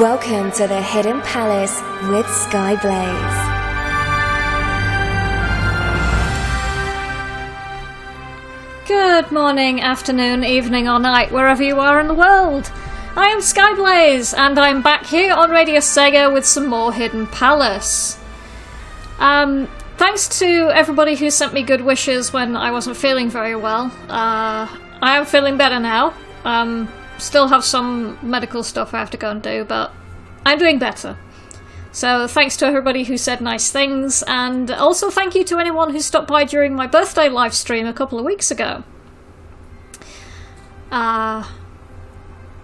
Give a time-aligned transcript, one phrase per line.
[0.00, 2.86] Welcome to the Hidden Palace with Skyblaze.
[8.86, 12.70] Good morning, afternoon, evening, or night, wherever you are in the world.
[13.16, 18.18] I am Skyblaze, and I'm back here on Radio Sega with some more Hidden Palace.
[19.18, 23.90] Um, thanks to everybody who sent me good wishes when I wasn't feeling very well.
[24.10, 24.68] Uh,
[25.00, 26.12] I am feeling better now.
[26.44, 29.92] Um, still have some medical stuff I have to go and do, but
[30.44, 31.18] I'm doing better.
[31.92, 36.00] So thanks to everybody who said nice things, and also thank you to anyone who
[36.00, 38.84] stopped by during my birthday live stream a couple of weeks ago.
[40.90, 41.48] Uh,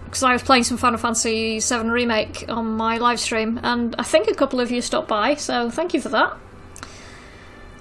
[0.05, 4.03] because I was playing some Final Fantasy VII Remake on my live stream, and I
[4.03, 6.37] think a couple of you stopped by, so thank you for that.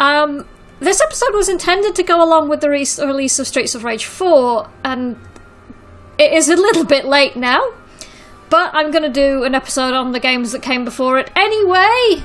[0.01, 0.49] Um,
[0.81, 4.07] this episode was intended to go along with the re- release of Streets of Rage
[4.07, 5.19] 4, and
[6.19, 7.73] it is a little bit late now,
[8.51, 12.25] but I'm going to do an episode on the games that came before it anyway.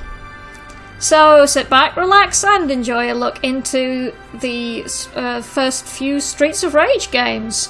[0.98, 6.74] So sit back, relax, and enjoy a look into the uh, first few Streets of
[6.74, 7.68] Rage games.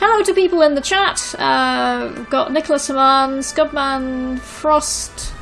[0.00, 1.34] Hello to people in the chat.
[1.38, 5.32] Uh, we've got Nicholas Haman, Scubman, Frost,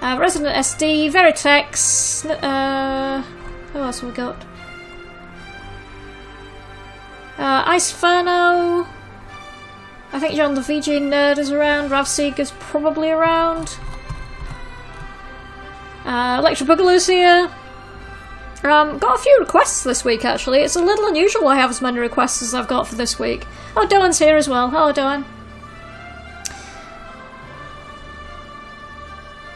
[0.00, 2.24] uh, Resident SD, Veritex.
[2.42, 3.22] Uh,
[3.72, 4.36] who else have we got?
[7.40, 8.84] Uh.
[10.12, 11.88] I think John the VG Nerd is around.
[11.88, 13.78] Ravseek is probably around.
[16.04, 17.50] Uh, Boogaloo's here.
[18.62, 20.58] Um, got a few requests this week actually.
[20.60, 23.46] It's a little unusual I have as many requests as I've got for this week.
[23.74, 24.68] Oh, Doan's here as well.
[24.68, 25.24] Hello, Doan.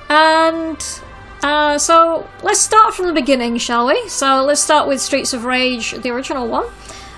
[0.08, 1.02] And
[1.42, 4.08] uh, so let's start from the beginning, shall we?
[4.08, 6.66] So let's start with Streets of Rage, the original one.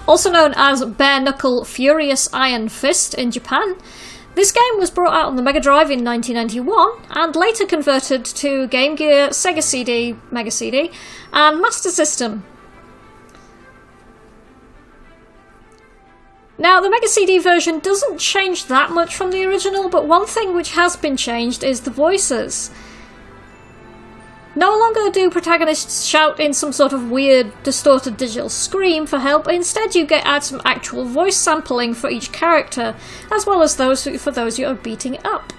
[0.07, 3.77] Also known as Bare Knuckle Furious Iron Fist in Japan,
[4.37, 8.69] this game was brought out on the Mega Drive in 1991 and later converted to
[8.69, 10.91] Game Gear, Sega CD, Mega CD,
[11.33, 12.45] and Master System.
[16.59, 20.55] Now, the Mega CD version doesn't change that much from the original, but one thing
[20.55, 22.71] which has been changed is the voices.
[24.57, 29.49] No longer do protagonists shout in some sort of weird, distorted digital scream for help.
[29.49, 32.97] Instead, you get add some actual voice sampling for each character,
[33.31, 35.53] as well as those for those you are beating up.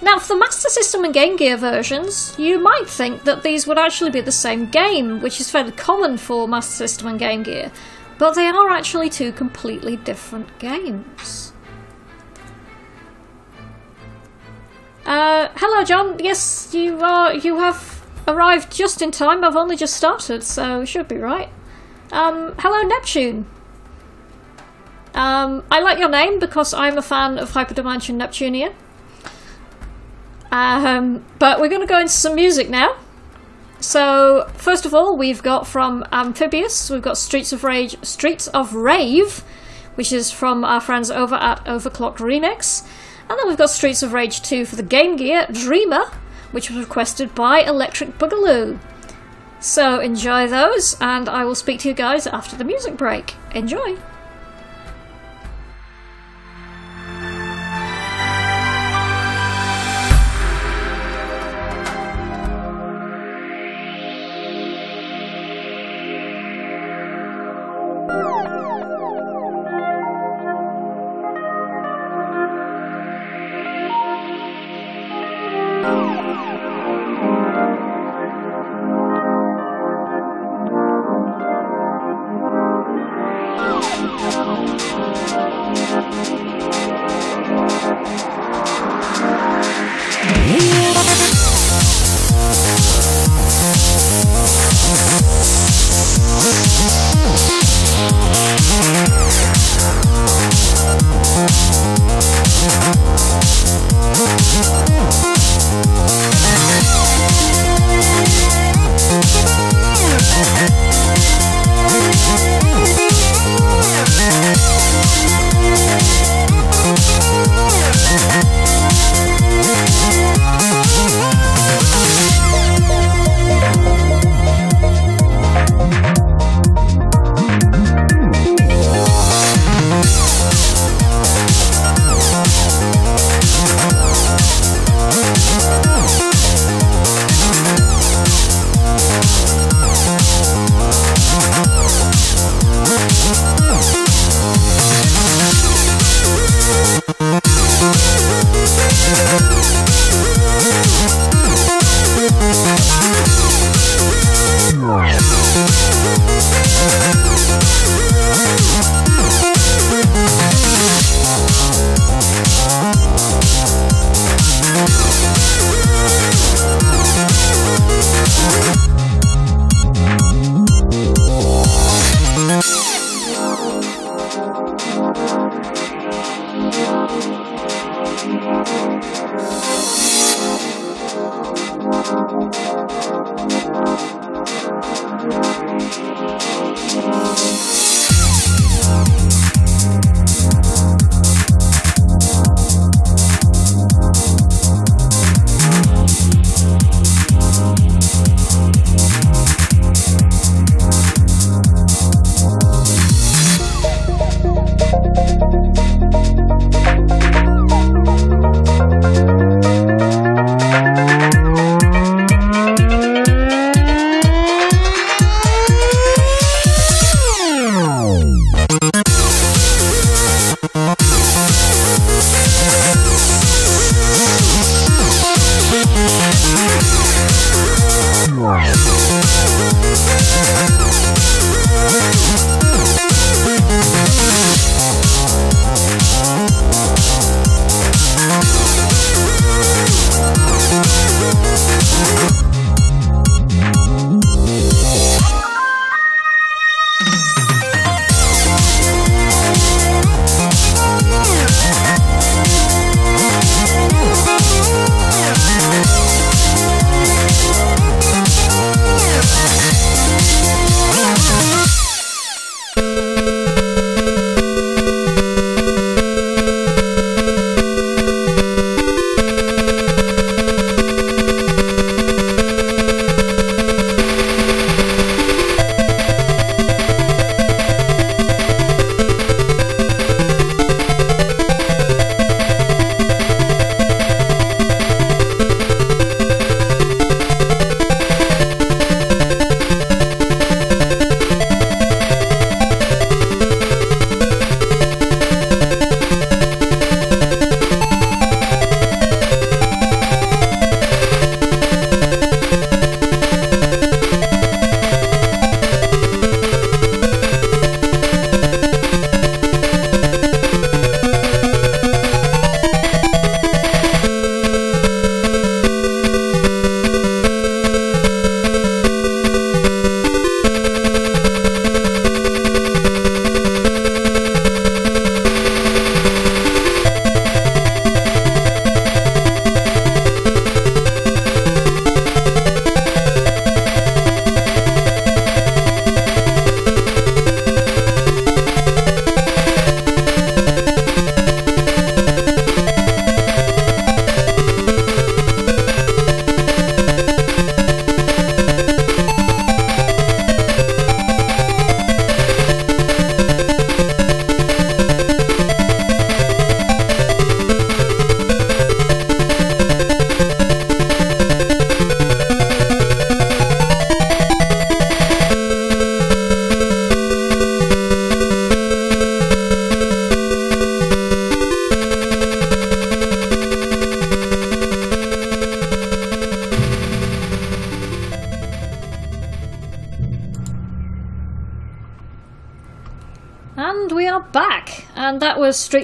[0.00, 3.78] Now, for the Master System and Game Gear versions, you might think that these would
[3.78, 7.72] actually be the same game, which is fairly common for Master System and Game Gear,
[8.18, 11.53] but they are actually two completely different games.
[15.04, 16.18] Uh, hello, John.
[16.18, 17.34] Yes, you are.
[17.34, 19.44] You have arrived just in time.
[19.44, 21.50] I've only just started, so you should be right.
[22.10, 23.46] Um, hello, Neptune.
[25.14, 28.72] Um, I like your name because I'm a fan of Hyperdimension Neptunia.
[30.50, 32.96] Um, but we're going to go into some music now.
[33.80, 38.74] So, first of all, we've got from Amphibious, we've got Streets of Rage, Streets of
[38.74, 39.44] Rave,
[39.96, 42.86] which is from our friends over at Overclocked Remix.
[43.28, 46.10] And then we've got Streets of Rage 2 for the Game Gear, Dreamer,
[46.52, 48.78] which was requested by Electric Boogaloo.
[49.60, 53.34] So enjoy those, and I will speak to you guys after the music break.
[53.54, 53.96] Enjoy!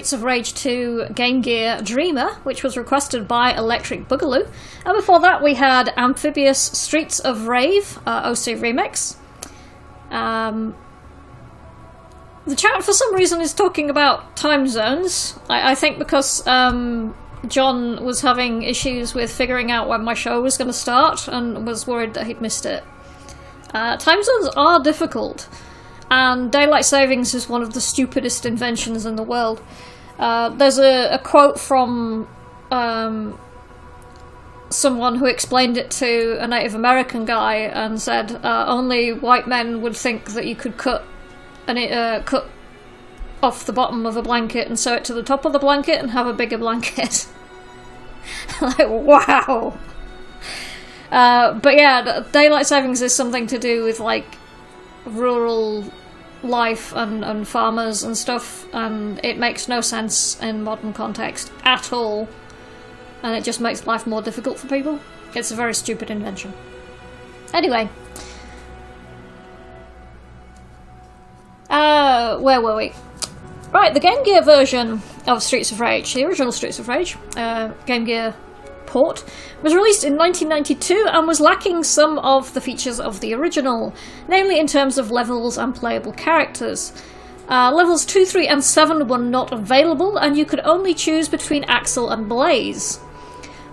[0.01, 4.51] Streets of Rage 2 Game Gear Dreamer, which was requested by Electric Boogaloo.
[4.83, 9.15] And before that, we had Amphibious Streets of Rave uh, OC Remix.
[10.09, 10.75] Um,
[12.47, 15.37] the chat, for some reason, is talking about time zones.
[15.47, 17.15] I, I think because um,
[17.47, 21.67] John was having issues with figuring out when my show was going to start and
[21.67, 22.83] was worried that he'd missed it.
[23.71, 25.47] Uh, time zones are difficult,
[26.09, 29.61] and daylight savings is one of the stupidest inventions in the world.
[30.19, 32.27] Uh, there's a, a, quote from
[32.69, 33.39] um,
[34.69, 39.81] someone who explained it to a Native American guy and said uh, only white men
[39.81, 41.03] would think that you could cut
[41.67, 42.49] and it uh, cut
[43.41, 45.99] off the bottom of a blanket and sew it to the top of the blanket
[45.99, 47.27] and have a bigger blanket.
[48.61, 49.77] like wow.
[51.11, 54.37] Uh, but yeah, daylight savings is something to do with like
[55.05, 55.83] rural
[56.43, 61.93] life and, and farmers and stuff, and it makes no sense in modern context at
[61.93, 62.27] all.
[63.23, 64.99] And it just makes life more difficult for people.
[65.35, 66.53] It's a very stupid invention.
[67.53, 67.89] Anyway.
[71.69, 72.93] Uh, where were we?
[73.71, 77.69] Right, the Game Gear version of Streets of Rage, the original Streets of Rage, uh,
[77.85, 78.35] Game Gear
[78.91, 79.23] port,
[79.63, 83.93] was released in 1992 and was lacking some of the features of the original,
[84.27, 86.91] namely in terms of levels and playable characters.
[87.47, 91.63] Uh, levels 2, 3, and 7 were not available, and you could only choose between
[91.65, 92.99] Axel and Blaze.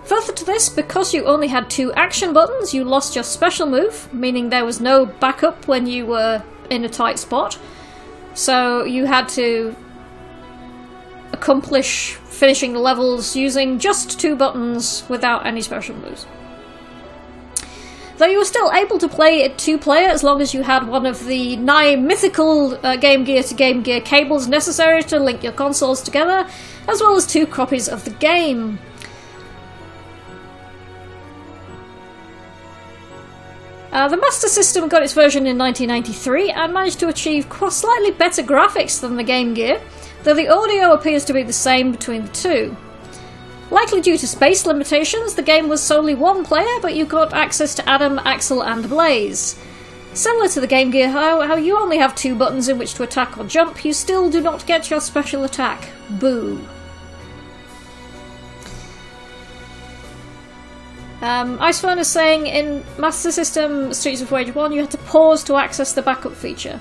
[0.05, 4.11] Further to this, because you only had two action buttons, you lost your special move,
[4.13, 7.59] meaning there was no backup when you were in a tight spot.
[8.33, 9.75] So you had to
[11.31, 16.25] accomplish finishing the levels using just two buttons without any special moves.
[18.19, 20.85] Though you were still able to play it two player as long as you had
[20.87, 25.41] one of the nine mythical uh, Game Gear to Game Gear cables necessary to link
[25.41, 26.45] your consoles together,
[26.89, 28.77] as well as two copies of the game.
[33.93, 38.43] Uh, the Master System got its version in 1993 and managed to achieve slightly better
[38.43, 39.81] graphics than the Game Gear,
[40.23, 42.75] though the audio appears to be the same between the two.
[43.71, 47.75] Likely due to space limitations, the game was solely one player, but you got access
[47.75, 49.59] to Adam, Axel, and Blaze.
[50.13, 53.03] Similar to the Game Gear, how, how you only have two buttons in which to
[53.03, 55.89] attack or jump, you still do not get your special attack.
[56.09, 56.59] Boo.
[61.21, 65.43] Um, Icefern is saying in Master System Streets of Rage 1 you had to pause
[65.43, 66.79] to access the backup feature.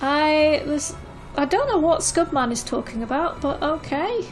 [0.00, 0.94] I this
[1.36, 4.26] I don't know what Scubman is talking about, but okay.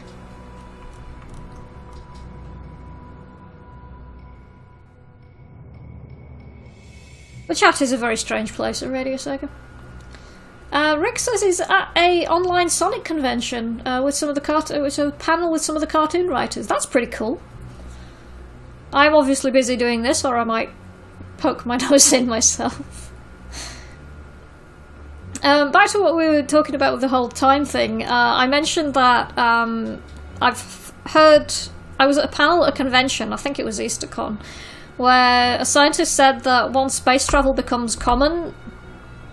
[7.47, 9.49] The chat is a very strange place at Radio Sega.
[10.71, 14.69] Uh, Rick says he's at a online Sonic convention uh, with some of the cart-
[14.69, 16.67] with a panel with some of the cartoon writers.
[16.67, 17.41] That's pretty cool.
[18.93, 20.69] I'm obviously busy doing this, or I might
[21.37, 23.08] poke my nose in myself.
[25.41, 28.03] Um, back to what we were talking about with the whole time thing.
[28.03, 30.01] Uh, I mentioned that um,
[30.41, 31.53] I've heard
[31.97, 33.31] I was at a panel at a convention.
[33.31, 34.41] I think it was EasterCon,
[34.97, 38.53] where a scientist said that once space travel becomes common,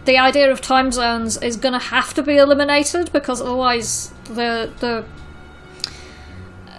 [0.05, 4.73] the idea of time zones is going to have to be eliminated because otherwise the
[4.79, 5.05] the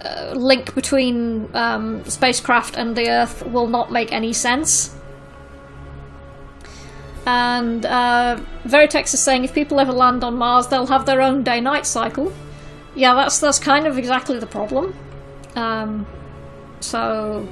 [0.05, 4.95] uh, link between um, spacecraft and the Earth will not make any sense.
[7.27, 11.43] And uh, Veritex is saying if people ever land on Mars, they'll have their own
[11.43, 12.31] day-night cycle.
[12.95, 14.95] Yeah, that's that's kind of exactly the problem.
[15.53, 16.07] Um,
[16.79, 17.45] so,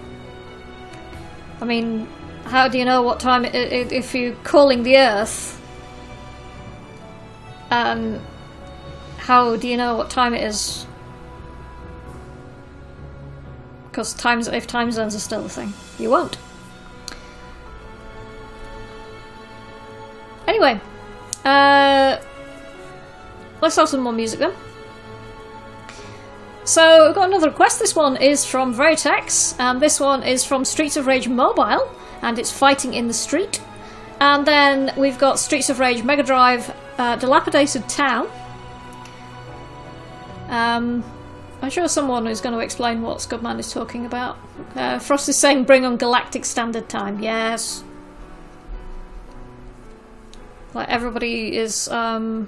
[1.60, 2.08] I mean,
[2.46, 3.44] how do you know what time?
[3.44, 5.62] It, it, if you're calling the Earth,
[7.70, 8.22] um,
[9.18, 10.88] how do you know what time it is?
[13.92, 16.38] Because times if time zones are still a thing, you won't.
[20.56, 20.80] Anyway,
[21.44, 22.18] uh,
[23.62, 24.54] let's have some more music then.
[26.64, 27.80] So, we've got another request.
[27.80, 32.40] This one is from Veritex, and this one is from Streets of Rage Mobile, and
[32.40, 33.62] it's Fighting in the Street.
[34.22, 38.30] And then we've got Streets of Rage Mega Drive uh, Dilapidated Town.
[40.48, 41.04] Um,
[41.62, 44.38] I'm sure someone is going to explain what Scudman is talking about.
[44.74, 47.20] Uh, Frost is saying bring on Galactic Standard Time.
[47.20, 47.84] Yes,
[50.76, 52.48] like everybody is um,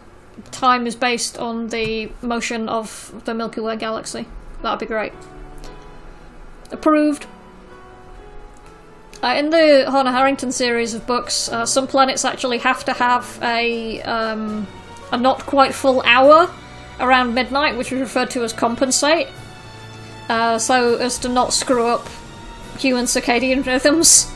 [0.52, 4.28] time is based on the motion of the Milky Way galaxy.
[4.62, 5.14] That'd be great.
[6.72, 7.26] Approved.
[9.24, 13.40] Uh, in the Honor Harrington series of books, uh, some planets actually have to have
[13.42, 14.68] a um,
[15.12, 16.54] a not quite full hour
[17.00, 19.28] around midnight, which is referred to as compensate,
[20.30, 22.08] uh, so as to not screw up
[22.78, 24.32] human circadian rhythms.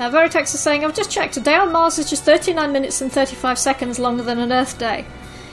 [0.00, 3.02] Uh, Veritex is saying, I've just checked, a day on Mars is just 39 minutes
[3.02, 5.04] and 35 seconds longer than an Earth day.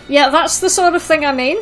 [0.08, 1.58] Yeah, that's the sort of thing I mean.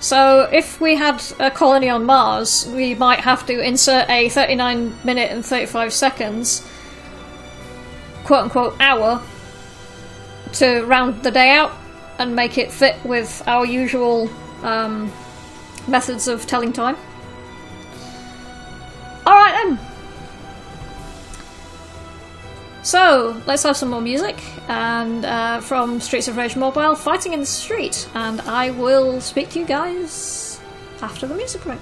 [0.00, 4.96] So, if we had a colony on Mars, we might have to insert a 39
[5.04, 6.66] minute and 35 seconds,
[8.24, 9.22] quote unquote, hour
[10.54, 11.70] to round the day out
[12.18, 14.28] and make it fit with our usual
[14.64, 15.12] um,
[15.86, 16.96] methods of telling time.
[19.24, 19.95] Alright then.
[22.86, 24.36] So, let's have some more music,
[24.68, 29.50] and uh, from Streets of Rage Mobile, Fighting in the Street, and I will speak
[29.50, 30.60] to you guys
[31.02, 31.80] after the music break.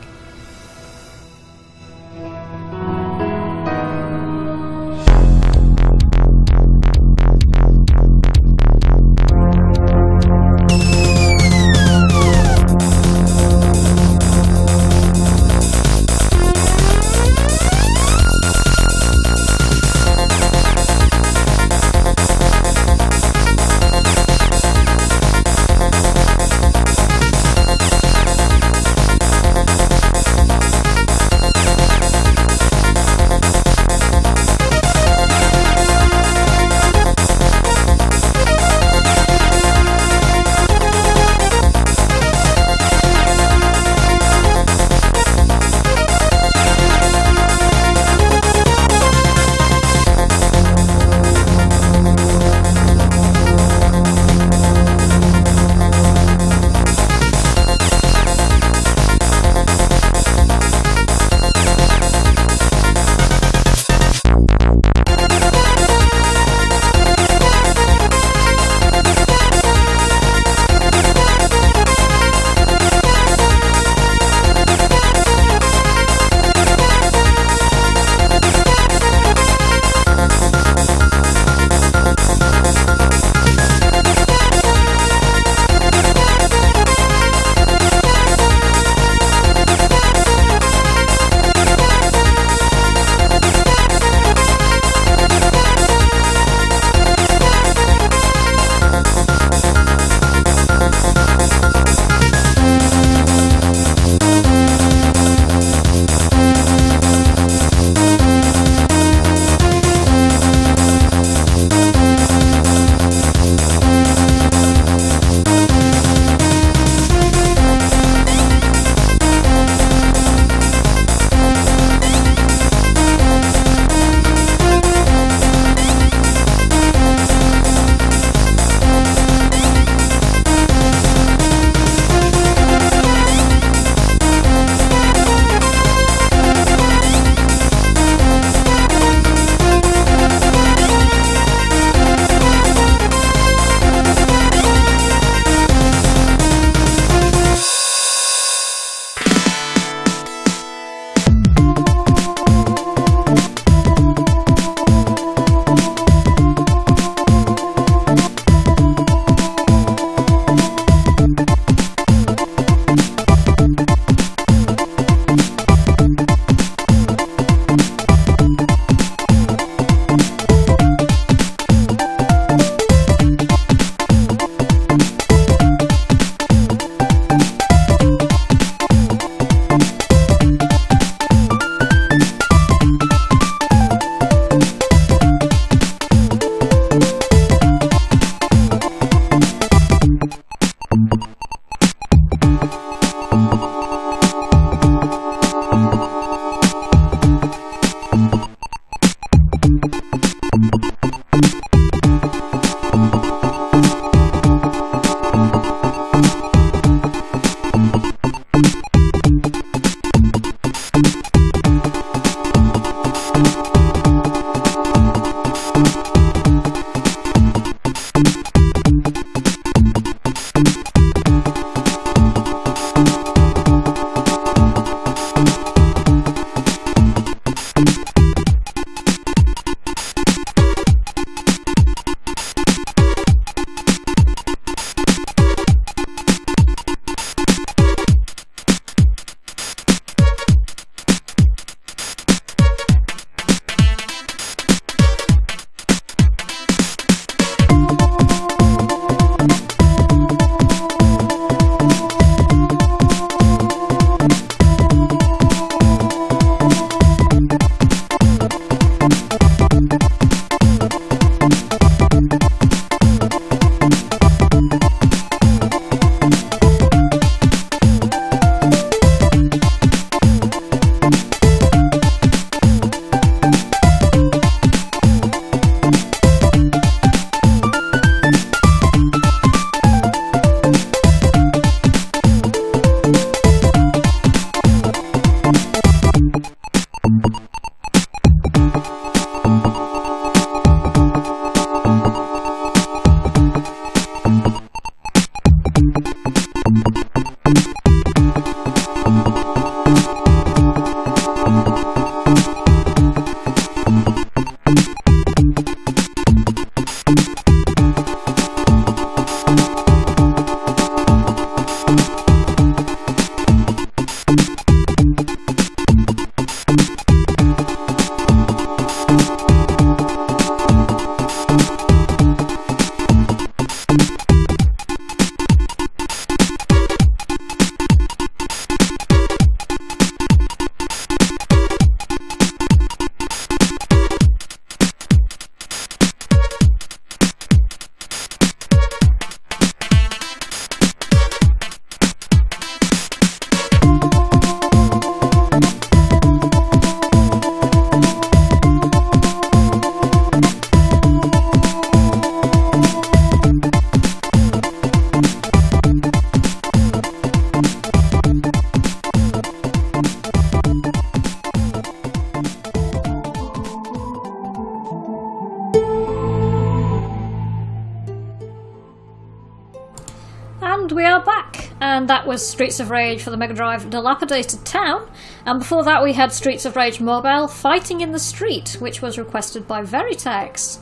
[372.35, 375.09] Was Streets of Rage for the Mega Drive Dilapidated Town.
[375.47, 379.17] And before that, we had Streets of Rage Mobile Fighting in the Street, which was
[379.17, 380.81] requested by Veritex.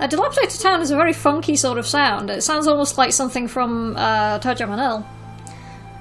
[0.00, 2.30] A Dilapidated Town is a very funky sort of sound.
[2.30, 5.08] It sounds almost like something from uh, ToeJam and Earl.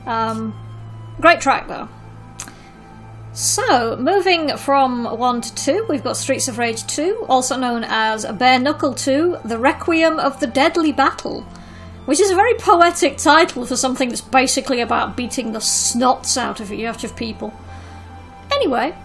[0.07, 0.55] Um,
[1.21, 1.87] great track, though.
[3.33, 8.25] So, moving from 1 to 2, we've got Streets of Rage 2, also known as
[8.25, 11.45] Bare Knuckle 2 The Requiem of the Deadly Battle,
[12.05, 16.59] which is a very poetic title for something that's basically about beating the snots out
[16.59, 17.53] of you, out of people.
[18.51, 18.95] Anyway,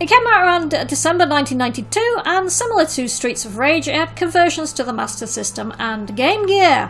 [0.00, 4.72] it came out around December 1992, and similar to Streets of Rage, it had conversions
[4.74, 6.88] to the Master System and Game Gear.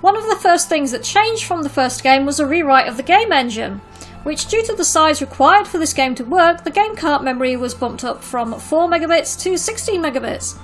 [0.00, 2.96] One of the first things that changed from the first game was a rewrite of
[2.96, 3.80] the game engine
[4.28, 7.56] which, due to the size required for this game to work, the game cart memory
[7.56, 10.58] was bumped up from 4 megabits to 16 megabits.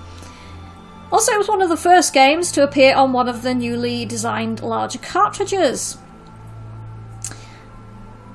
[1.14, 4.04] Also, it was one of the first games to appear on one of the newly
[4.04, 5.96] designed larger cartridges.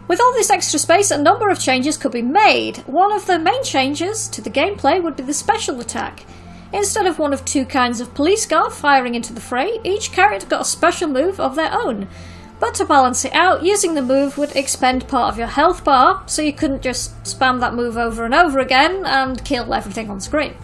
[0.07, 2.77] With all this extra space, a number of changes could be made.
[2.87, 6.23] One of the main changes to the gameplay would be the special attack.
[6.71, 10.47] Instead of one of two kinds of police guard firing into the fray, each character
[10.47, 12.07] got a special move of their own,
[12.61, 16.23] but to balance it out, using the move would expend part of your health bar,
[16.27, 20.21] so you couldn't just spam that move over and over again and kill everything on
[20.21, 20.55] screen.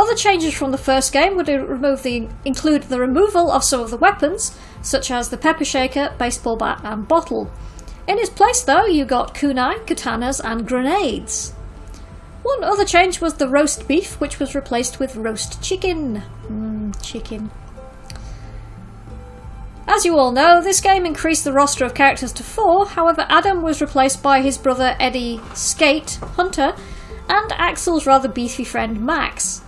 [0.00, 3.98] Other changes from the first game would the, include the removal of some of the
[3.98, 7.52] weapons, such as the pepper shaker, baseball bat, and bottle.
[8.08, 11.52] In its place, though, you got kunai, katanas, and grenades.
[12.42, 16.22] One other change was the roast beef, which was replaced with roast chicken.
[16.46, 17.50] Mmm, chicken.
[19.86, 23.60] As you all know, this game increased the roster of characters to four, however, Adam
[23.60, 26.74] was replaced by his brother Eddie Skate Hunter
[27.28, 29.60] and Axel's rather beefy friend Max.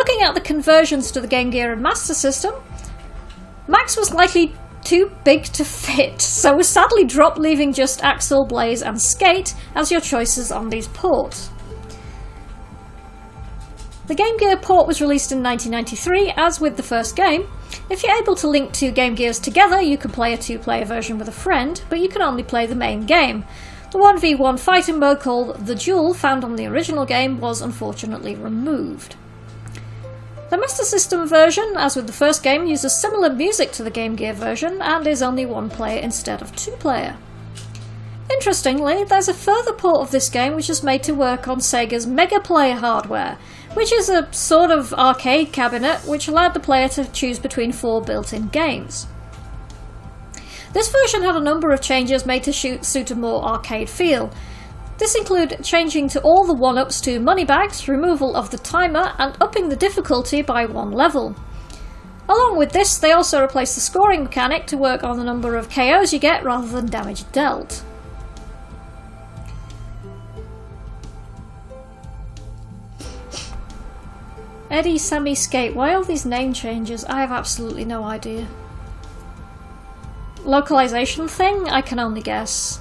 [0.00, 2.54] Looking at the conversions to the Game Gear and Master System,
[3.68, 8.80] Max was likely too big to fit, so was sadly dropped, leaving just Axel, Blaze,
[8.80, 11.50] and Skate as your choices on these ports.
[14.06, 17.46] The Game Gear port was released in 1993, as with the first game,
[17.90, 20.86] if you're able to link two Game Gears together, you can play a two player
[20.86, 23.44] version with a friend, but you can only play the main game.
[23.90, 29.16] The 1v1 fighting mode called The Duel, found on the original game, was unfortunately removed.
[30.50, 34.16] The Master System version, as with the first game, uses similar music to the Game
[34.16, 37.16] Gear version and is only one player instead of two player.
[38.32, 42.04] Interestingly, there's a further port of this game which is made to work on Sega's
[42.04, 43.38] Mega Player hardware,
[43.74, 48.02] which is a sort of arcade cabinet which allowed the player to choose between four
[48.02, 49.06] built in games.
[50.72, 54.32] This version had a number of changes made to suit a more arcade feel.
[55.00, 59.34] This include changing to all the 1-ups to money bags, removal of the timer, and
[59.40, 61.34] upping the difficulty by one level.
[62.28, 65.70] Along with this, they also replaced the scoring mechanic to work on the number of
[65.70, 67.82] KOs you get rather than damage dealt.
[74.70, 75.74] Eddie, Sammy, Skate.
[75.74, 77.06] Why all these name changes?
[77.06, 78.46] I have absolutely no idea.
[80.44, 81.70] Localization thing?
[81.70, 82.80] I can only guess.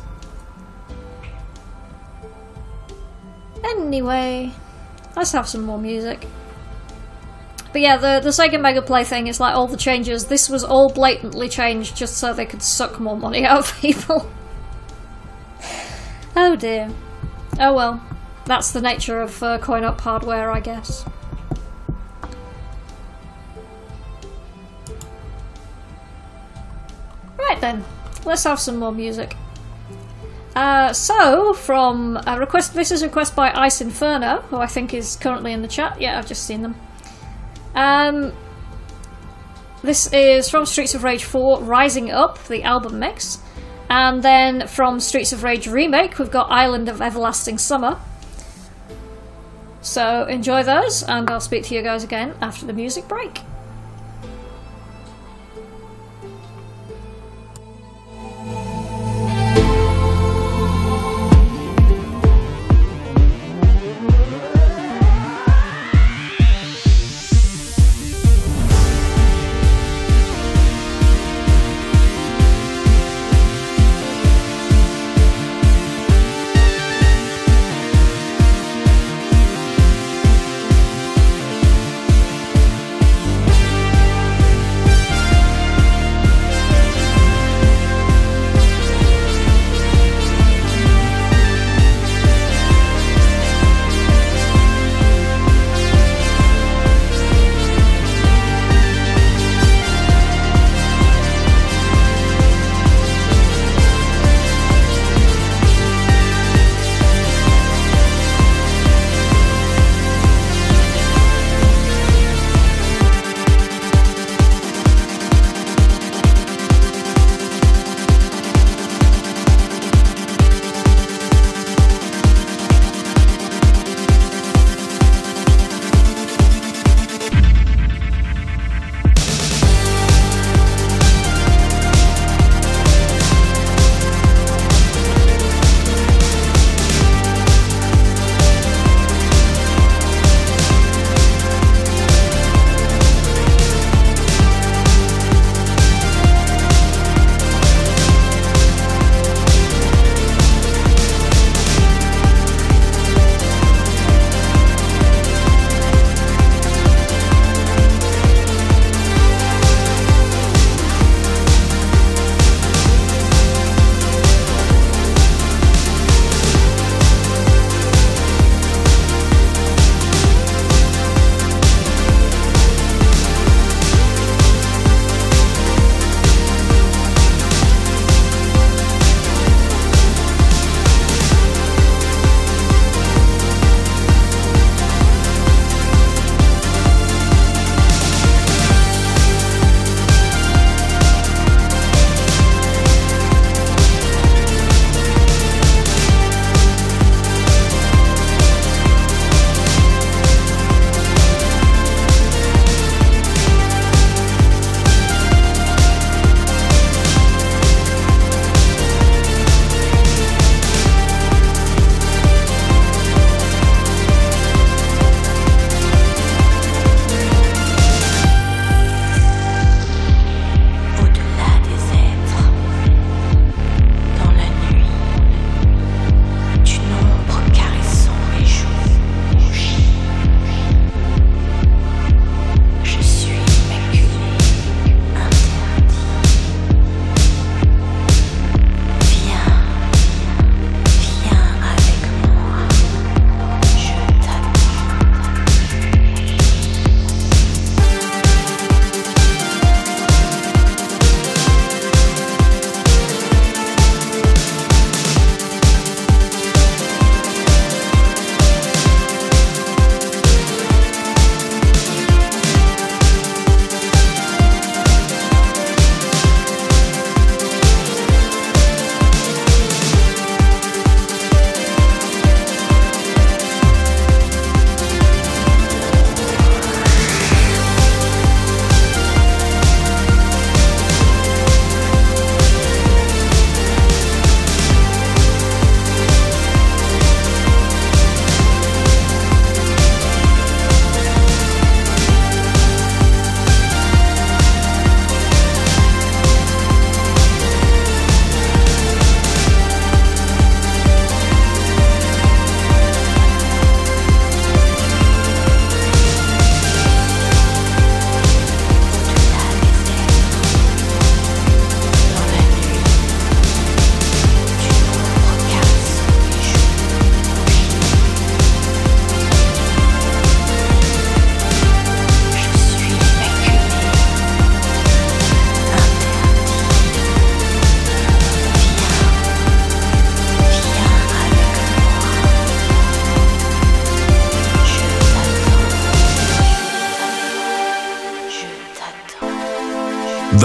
[3.90, 4.52] Anyway,
[5.16, 6.28] let's have some more music.
[7.72, 10.28] But yeah, the, the Sega Mega Play thing is like all the changes.
[10.28, 14.30] This was all blatantly changed just so they could suck more money out of people.
[16.36, 16.92] oh dear.
[17.60, 18.00] Oh well.
[18.46, 21.04] That's the nature of uh, coin op hardware, I guess.
[27.40, 27.84] Right then,
[28.24, 29.36] let's have some more music.
[30.60, 34.94] Uh, so, from a request, this is a request by Ice Inferno, who I think
[34.94, 36.02] is currently in the chat.
[36.02, 36.76] Yeah, I've just seen them.
[37.76, 38.34] Um,
[39.84, 43.40] this is from Streets of Rage 4 Rising Up, the album mix.
[43.90, 47.98] And then from Streets of Rage Remake, we've got Island of Everlasting Summer.
[49.80, 53.44] So enjoy those, and I'll speak to you guys again after the music break.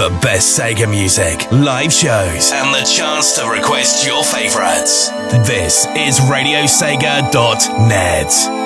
[0.05, 5.09] The best Sega music, live shows, and the chance to request your favorites.
[5.47, 8.64] This is RadioSega.net.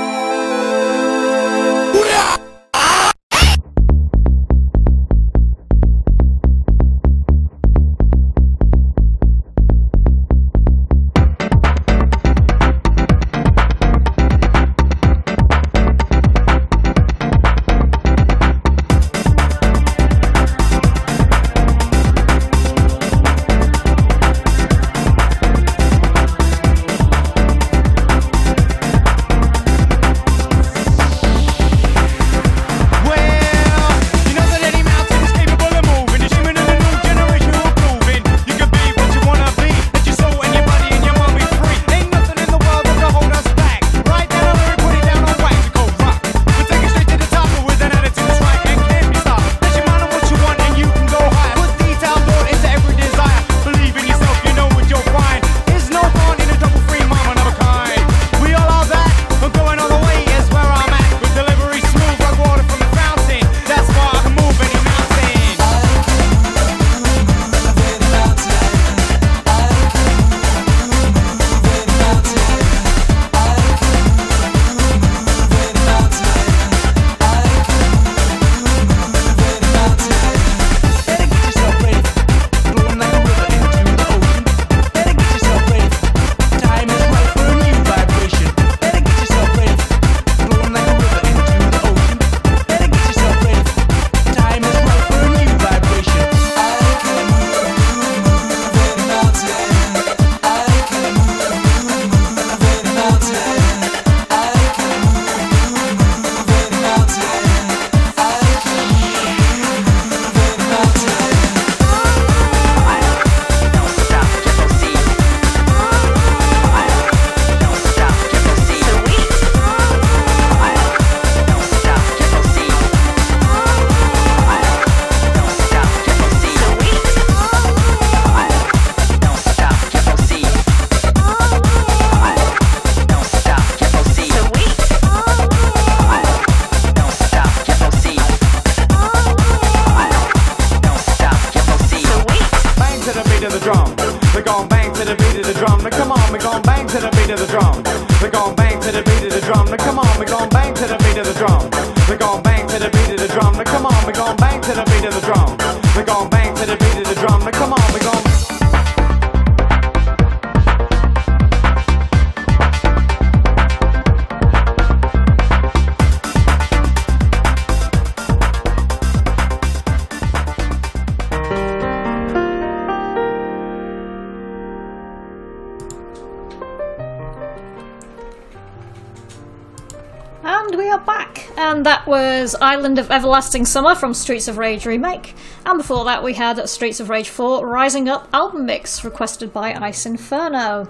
[182.79, 187.01] Island of Everlasting Summer from Streets of Rage Remake, and before that we had Streets
[187.01, 190.87] of Rage 4 Rising Up album mix requested by Ice Inferno.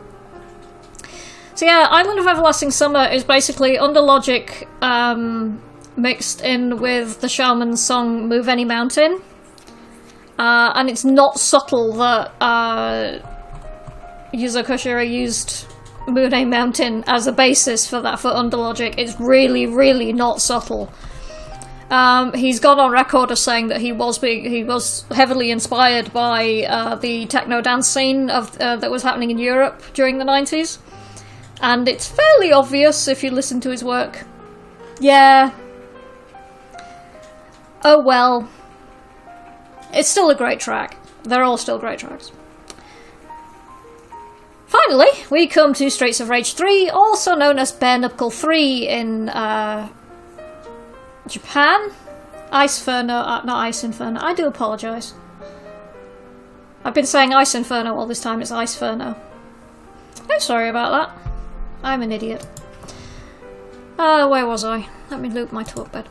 [1.55, 5.59] So yeah, Island of Everlasting Summer is basically under Logic um,
[5.97, 9.19] mixed in with the Shamen's song Move Any Mountain.
[10.37, 13.17] Uh, and it's not subtle that uh,
[14.31, 15.65] Yuzo Koshiro used
[16.07, 18.93] Moon Mountain as a basis for that for Underlogic.
[18.99, 20.93] It's really, really not subtle.
[21.89, 26.13] Um, he's gone on record as saying that he was being, he was heavily inspired
[26.13, 30.25] by uh, the techno dance scene of uh, that was happening in Europe during the
[30.25, 30.77] nineties,
[31.61, 34.25] and it's fairly obvious if you listen to his work.
[34.99, 35.51] Yeah.
[37.83, 38.49] Oh well.
[39.91, 40.97] It's still a great track.
[41.23, 42.31] They're all still great tracks.
[44.67, 49.29] Finally, we come to Streets of Rage 3, also known as Bare Knuckle 3 in
[49.29, 49.89] uh,
[51.29, 51.91] Japan?
[52.51, 54.19] Ice Inferno, uh, not Ice Inferno.
[54.21, 55.13] I do apologise.
[56.83, 59.15] I've been saying Ice Inferno all this time, it's Ice Inferno.
[60.29, 61.31] I'm sorry about that.
[61.83, 62.45] I'm an idiot.
[63.97, 64.87] Uh, where was I?
[65.11, 66.05] Let me loop my talkbed.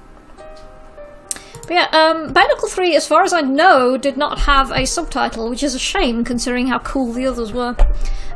[1.69, 5.51] But yeah, um, Knuckle 3, as far as I know, did not have a subtitle,
[5.51, 7.77] which is a shame considering how cool the others were.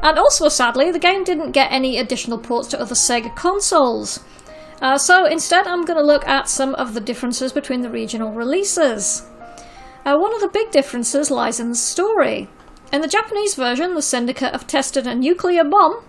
[0.03, 4.21] And also, sadly, the game didn't get any additional ports to other Sega consoles.
[4.83, 8.33] Uh, so instead, I'm going to look at some of the differences between the regional
[8.33, 9.25] releases.
[10.05, 12.49] Uh, one of the big differences lies in the story.
[12.93, 16.03] In the Japanese version, the Syndicate have tested a nuclear bomb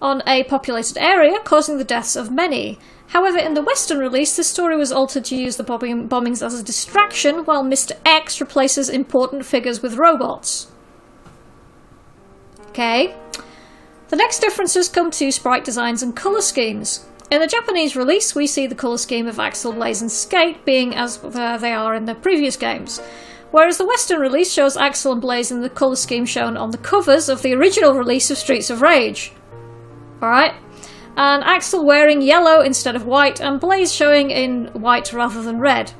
[0.00, 2.78] on a populated area, causing the deaths of many.
[3.08, 6.58] However, in the Western release, the story was altered to use the bombing- bombings as
[6.58, 7.92] a distraction, while Mr.
[8.06, 10.68] X replaces important figures with robots.
[12.68, 13.14] Okay.
[14.08, 17.06] The next differences come to sprite designs and colour schemes.
[17.30, 20.94] In the Japanese release, we see the colour scheme of Axel, Blaze, and Skate being
[20.94, 23.02] as uh, they are in the previous games,
[23.50, 26.78] whereas the Western release shows Axel and Blaze in the colour scheme shown on the
[26.78, 29.32] covers of the original release of Streets of Rage.
[30.22, 30.54] Alright?
[31.18, 35.92] And Axel wearing yellow instead of white, and Blaze showing in white rather than red.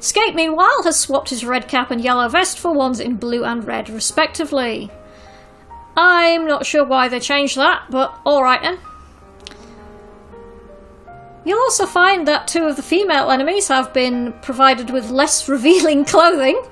[0.00, 3.66] Skate, meanwhile, has swapped his red cap and yellow vest for ones in blue and
[3.66, 4.90] red, respectively.
[5.96, 8.78] I'm not sure why they changed that, but alright then.
[11.44, 16.04] You'll also find that two of the female enemies have been provided with less revealing
[16.04, 16.62] clothing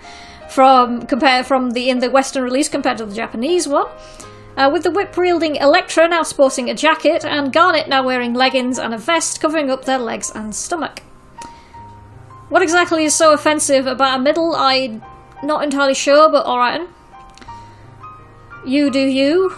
[0.48, 3.86] from compare from the in the Western release compared to the Japanese one.
[4.56, 8.78] Uh, with the whip wielding Electra now sporting a jacket, and Garnet now wearing leggings
[8.78, 11.02] and a vest covering up their legs and stomach.
[12.48, 14.56] What exactly is so offensive about a middle?
[14.56, 15.02] I'm
[15.42, 16.88] not entirely sure, but alright.
[18.64, 19.54] You do you.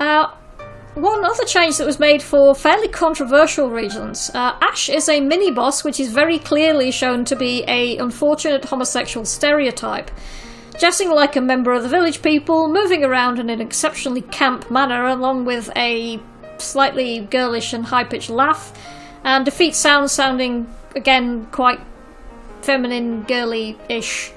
[0.00, 0.34] Uh,
[0.94, 4.30] one other change that was made for fairly controversial reasons.
[4.34, 8.64] Uh, Ash is a mini boss, which is very clearly shown to be a unfortunate
[8.64, 10.10] homosexual stereotype.
[10.78, 15.06] Dressing like a member of the village people, moving around in an exceptionally camp manner,
[15.06, 16.18] along with a
[16.58, 18.72] slightly girlish and high pitched laugh,
[19.22, 21.80] and defeat sounds sounding again quite
[22.62, 24.32] feminine, girly ish.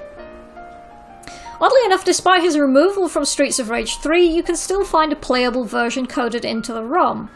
[1.64, 5.16] Oddly enough, despite his removal from Streets of Rage 3, you can still find a
[5.16, 7.30] playable version coded into the ROM.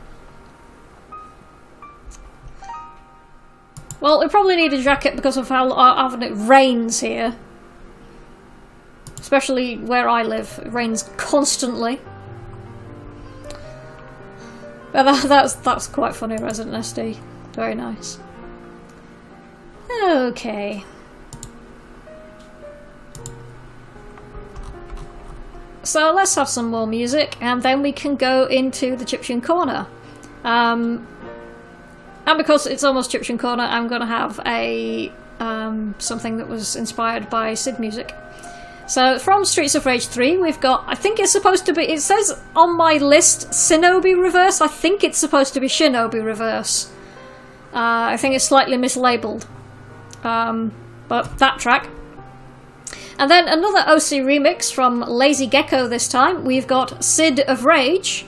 [4.01, 7.37] Well, we probably need a jacket because of how often it rains here.
[9.19, 12.01] Especially where I live, it rains constantly.
[14.95, 17.19] But that, that's that's quite funny, Resident SD.
[17.53, 18.21] Very nice.
[20.05, 20.85] Okay.
[25.83, 29.89] So let's have some more music, and then we can go into the Chiptune Corner.
[30.45, 31.05] Um,
[32.25, 36.77] and because it's almost Chiptune Corner, I'm going to have a um, something that was
[36.77, 38.15] inspired by Sid music.
[38.87, 42.01] So from Streets of Rage 3, we've got, I think it's supposed to be, it
[42.01, 44.61] says on my list Shinobi Reverse.
[44.61, 46.91] I think it's supposed to be Shinobi Reverse.
[47.73, 49.47] Uh, I think it's slightly mislabeled.
[50.23, 50.73] Um,
[51.09, 51.89] but that track.
[53.19, 56.45] And then another OC remix from Lazy Gecko this time.
[56.45, 58.27] We've got Sid of Rage,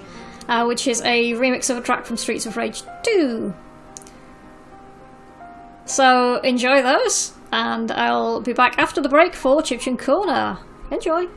[0.48, 3.54] uh, which is a remix of a track from Streets of Rage 2.
[5.84, 10.58] So enjoy those and I'll be back after the break for Chiptune Corner.
[10.90, 11.28] Enjoy!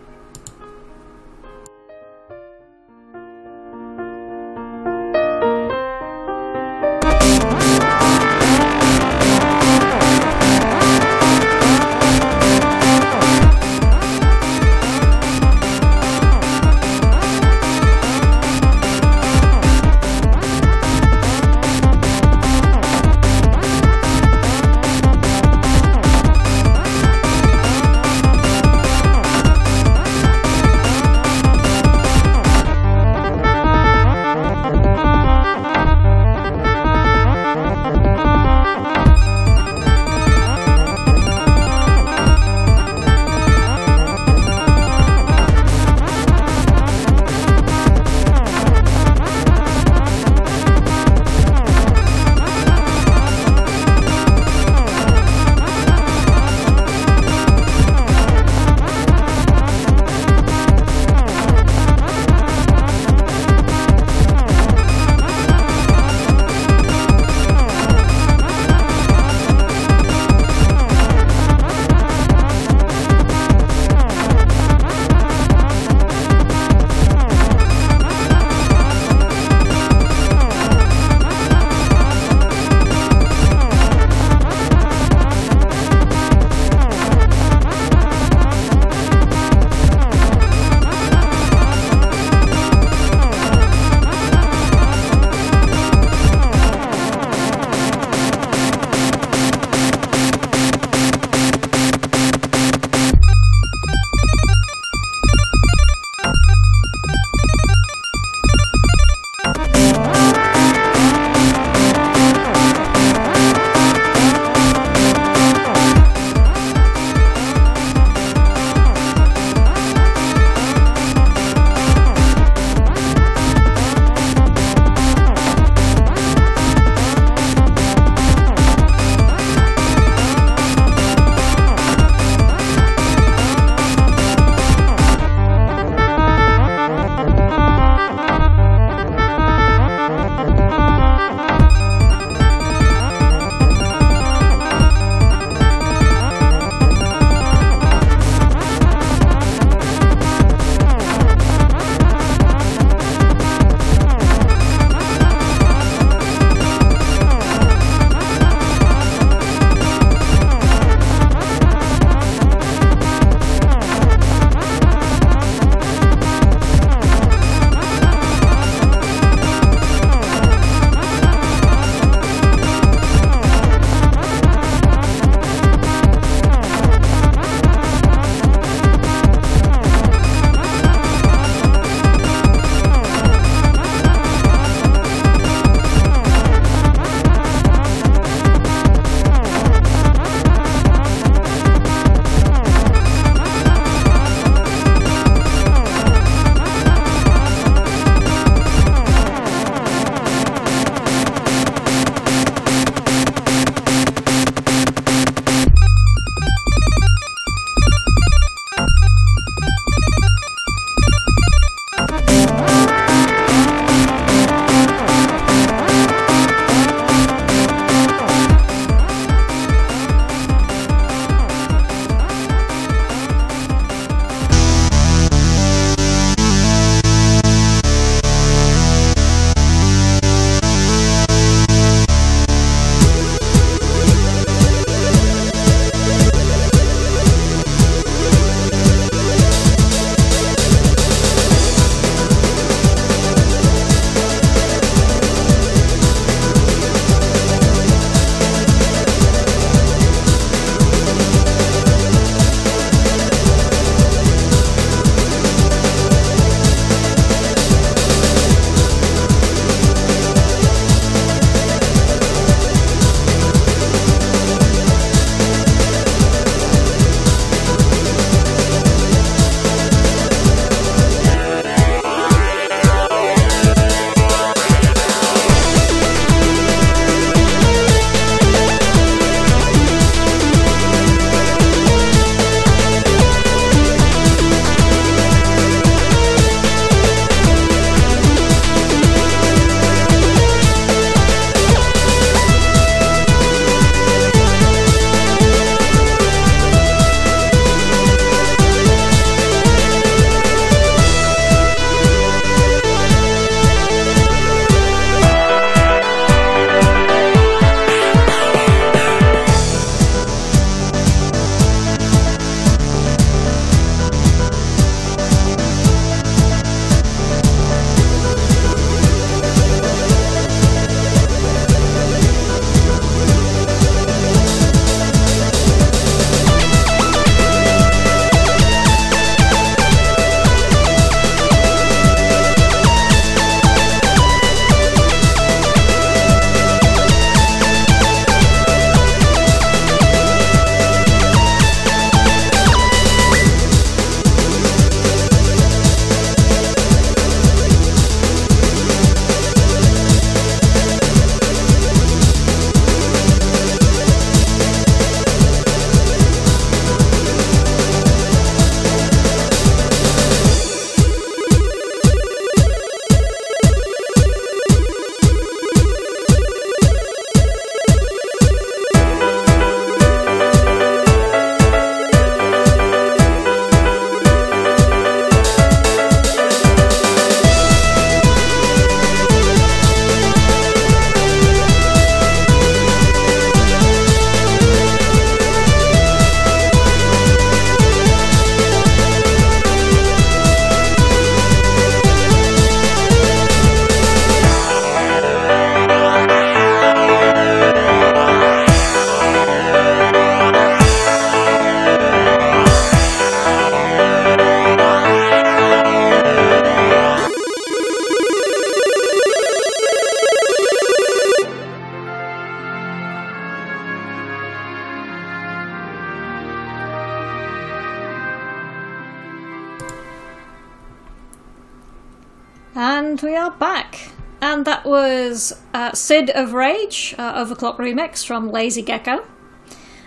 [426.10, 429.28] Sid of Rage, uh, Overclock remix from Lazy Gecko.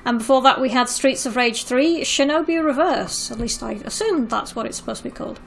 [0.04, 3.30] And before that, we had Streets of Rage 3, Shinobi Reverse.
[3.30, 5.38] At least I assume that's what it's supposed to be called.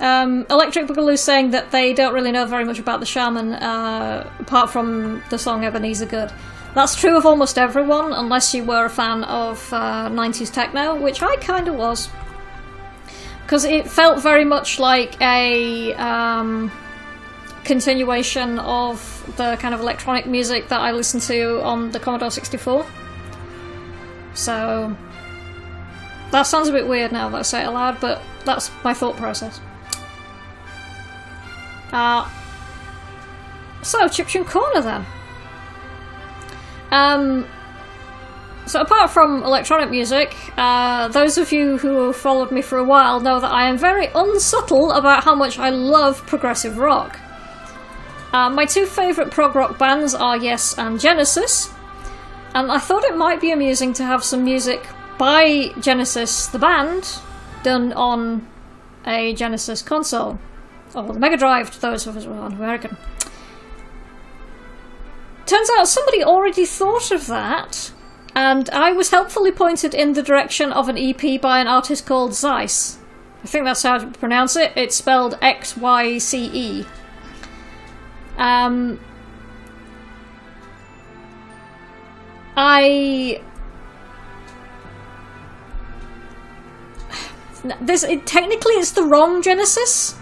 [0.00, 4.26] Um, Electric Boogaloo saying that they don't really know very much about the Shamen, uh,
[4.38, 6.32] apart from the song Ebeneezer Goode.
[6.74, 11.22] That's true of almost everyone, unless you were a fan of uh, 90s techno, which
[11.22, 12.08] I kind of was.
[13.46, 16.70] Because it felt very much like a um,
[17.64, 18.98] continuation of
[19.36, 22.84] the kind of electronic music that I listened to on the Commodore 64.
[24.34, 24.96] So.
[26.32, 29.16] That sounds a bit weird now that I say it aloud, but that's my thought
[29.16, 29.60] process.
[31.92, 32.28] Uh,
[33.82, 35.06] so, Chiptune Corner then.
[36.90, 37.46] Um,
[38.66, 42.84] so, apart from electronic music, uh, those of you who have followed me for a
[42.84, 47.20] while know that I am very unsubtle about how much I love progressive rock.
[48.32, 51.72] Uh, my two favourite prog rock bands are Yes and Genesis,
[52.54, 54.84] and I thought it might be amusing to have some music
[55.16, 57.20] by Genesis, the band,
[57.62, 58.48] done on
[59.06, 60.40] a Genesis console.
[60.94, 62.96] Or the Mega Drive, to those of us who aren't American.
[65.46, 67.92] Turns out somebody already thought of that,
[68.36, 72.32] and I was helpfully pointed in the direction of an EP by an artist called
[72.32, 72.98] Xyce.
[73.42, 74.72] I think that's how to pronounce it.
[74.76, 76.86] It's spelled X Y C E.
[78.36, 79.00] Um,
[82.58, 83.40] I
[87.80, 90.14] this it, technically it's the wrong Genesis,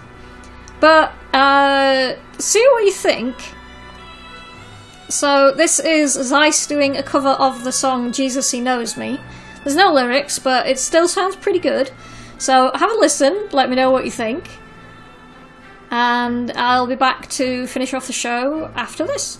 [0.78, 3.53] but uh, see what you think.
[5.08, 9.20] So this is Xyce doing a cover of the song "Jesus He Knows Me."
[9.62, 11.90] There's no lyrics, but it still sounds pretty good.
[12.38, 13.48] So have a listen.
[13.52, 14.48] Let me know what you think,
[15.90, 19.38] and I'll be back to finish off the show after this.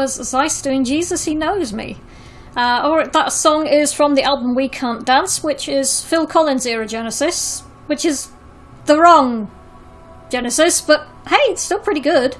[0.00, 1.98] Was Xyce doing Jesus, He Knows Me.
[2.56, 6.64] Uh, or that song is from the album We Can't Dance, which is Phil Collins
[6.64, 8.30] era Genesis, which is
[8.86, 9.50] the wrong
[10.30, 12.38] Genesis, but hey, it's still pretty good.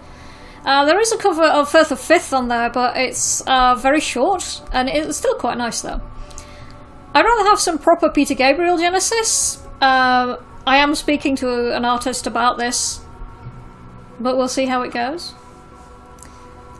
[0.64, 4.00] Uh, there is a cover of Firth of Fifth on there, but it's uh, very
[4.00, 6.00] short, and it's still quite nice though.
[7.12, 9.62] I'd rather have some proper Peter Gabriel Genesis.
[9.82, 13.00] Uh, I am speaking to an artist about this,
[14.18, 15.34] but we'll see how it goes.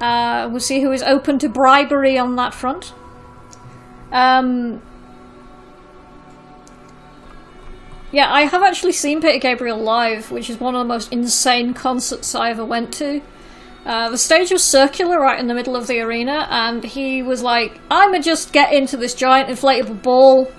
[0.01, 2.94] Uh, we'll see who is open to bribery on that front.
[4.11, 4.80] Um,
[8.11, 11.74] yeah, I have actually seen Peter Gabriel live, which is one of the most insane
[11.74, 13.20] concerts I ever went to.
[13.84, 17.42] Uh, the stage was circular right in the middle of the arena, and he was
[17.42, 20.51] like, I'ma just get into this giant inflatable ball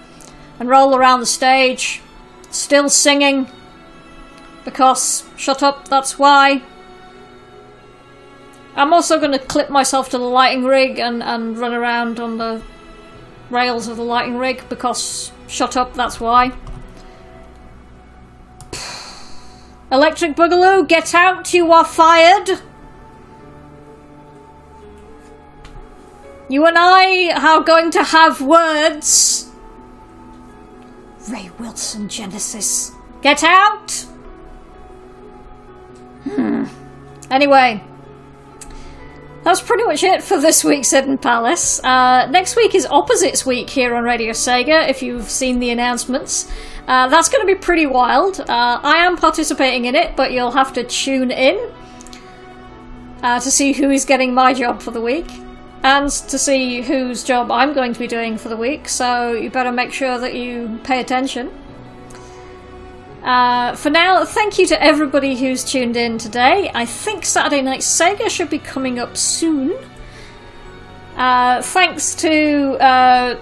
[0.59, 2.01] and roll around the stage,
[2.51, 3.47] still singing,
[4.63, 6.61] because shut up, that's why.
[8.75, 12.37] I'm also going to clip myself to the lighting rig and, and run around on
[12.37, 12.61] the
[13.49, 16.53] rails of the lighting rig because shut up, that's why.
[19.91, 22.61] Electric Boogaloo, get out, you are fired!
[26.47, 29.49] You and I are going to have words.
[31.29, 32.93] Ray Wilson Genesis.
[33.21, 33.91] Get out!
[36.23, 36.65] Hmm.
[37.29, 37.83] Anyway,
[39.43, 41.83] that's pretty much it for this week's Hidden Palace.
[41.83, 46.51] Uh, next week is Opposites Week here on Radio Sega, if you've seen the announcements.
[46.87, 48.39] Uh, that's going to be pretty wild.
[48.41, 51.71] Uh, I am participating in it, but you'll have to tune in
[53.23, 55.29] uh, to see who is getting my job for the week
[55.83, 59.49] and to see whose job I'm going to be doing for the week, so you
[59.49, 61.51] better make sure that you pay attention.
[63.23, 66.71] Uh, for now, thank you to everybody who's tuned in today.
[66.73, 69.77] I think Saturday Night Sega should be coming up soon.
[71.15, 73.39] Uh, thanks to uh,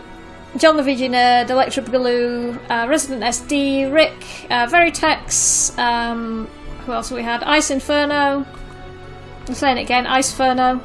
[0.58, 6.48] John the VG Nerd, Electric Boogaloo, uh, Resident SD, Rick, uh, Veritex, um,
[6.86, 7.42] who else we had?
[7.44, 8.46] Ice Inferno.
[9.48, 10.82] I'm saying it again, Ice Inferno.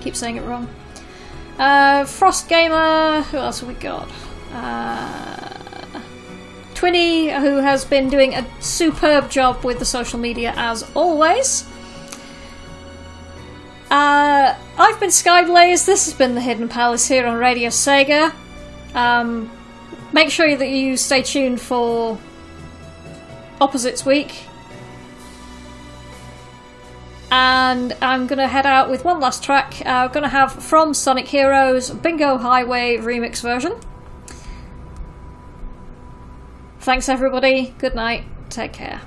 [0.00, 0.68] Keep saying it wrong.
[1.58, 4.08] Uh, Frost Gamer, who else have we got?
[6.76, 11.66] Twinny, who has been doing a superb job with the social media as always.
[13.90, 15.86] Uh, I've been Skyblaze.
[15.86, 18.34] This has been the Hidden Palace here on Radio Sega.
[18.94, 19.50] Um,
[20.12, 22.18] make sure that you stay tuned for
[23.60, 24.44] Opposites Week.
[27.30, 29.80] And I'm going to head out with one last track.
[29.84, 33.80] Uh, I'm going to have from Sonic Heroes Bingo Highway remix version.
[36.86, 37.74] Thanks, everybody.
[37.78, 38.22] Good night.
[38.48, 39.00] Take care.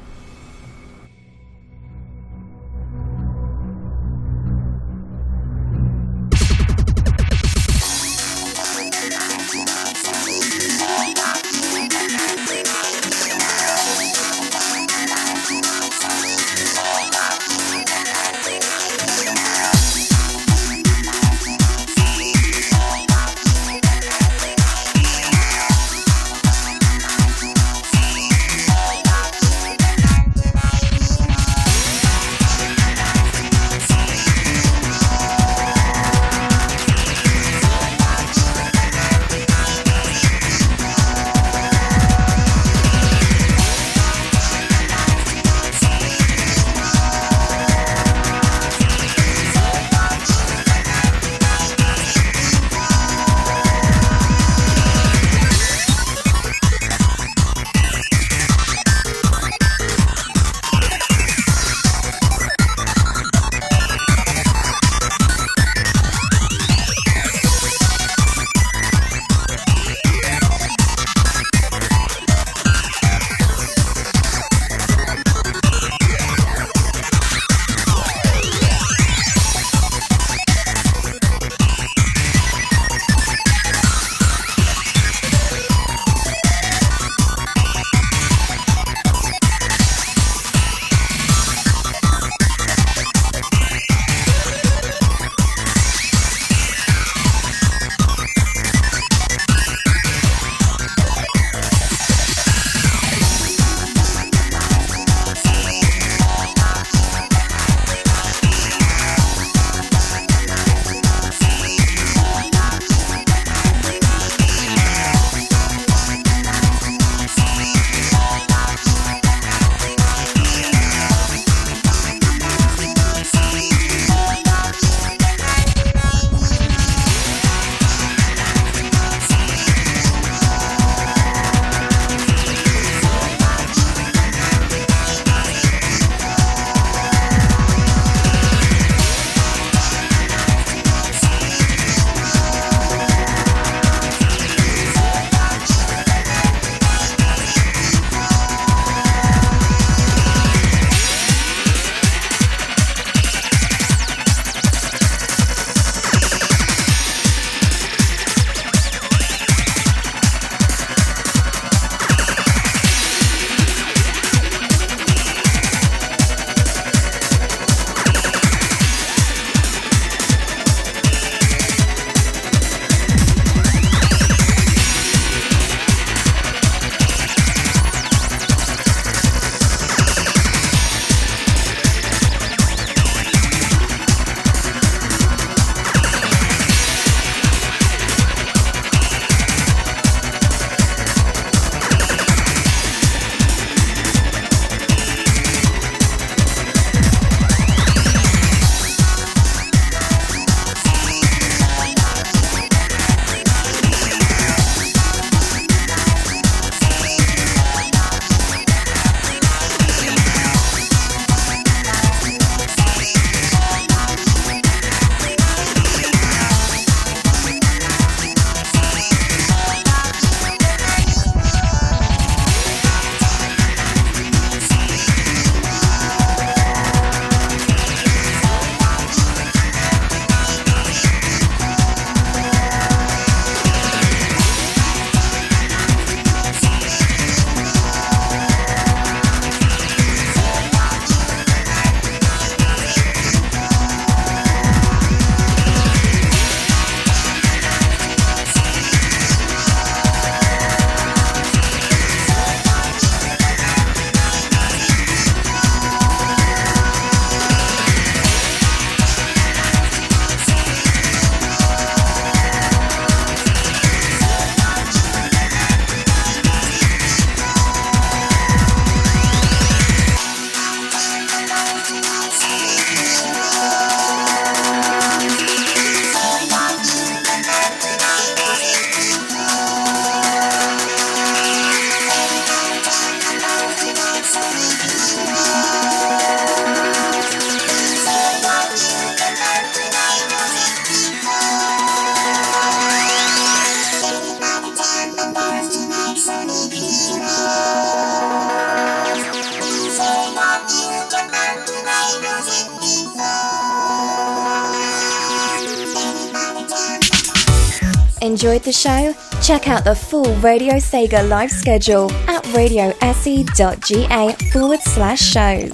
[309.85, 315.73] The full Radio Sega live schedule at radiose.ga forward slash shows.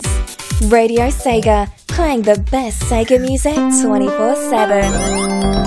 [0.71, 5.64] Radio Sega, playing the best Sega music 24 7.